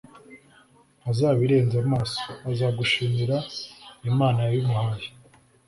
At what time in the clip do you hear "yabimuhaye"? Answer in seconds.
4.45-5.07